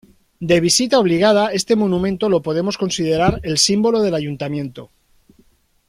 De 0.49 0.57
visita 0.61 0.97
obligada, 0.99 1.51
este 1.53 1.75
monumento 1.75 2.27
lo 2.27 2.41
podemos 2.41 2.75
considerar 2.75 3.39
el 3.43 3.59
símbolo 3.59 4.01
del 4.01 4.15
ayuntamiento. 4.15 4.89